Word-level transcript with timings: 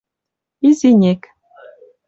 изинек... 0.69 1.21